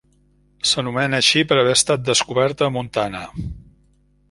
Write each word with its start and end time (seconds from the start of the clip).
S'anomena 0.69 1.19
així 1.23 1.43
per 1.51 1.59
haver 1.63 1.77
estat 1.79 2.03
descoberta 2.09 2.69
a 2.69 2.73
Montana. 2.81 3.25